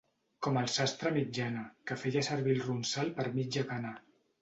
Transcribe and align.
Com 0.45 0.55
el 0.61 0.69
sastre 0.75 1.11
Mitjana, 1.19 1.67
que 1.91 1.99
feia 2.07 2.25
servir 2.31 2.57
el 2.59 2.67
ronsal 2.73 3.17
per 3.21 3.31
mitja 3.41 3.69
cana. 3.73 3.99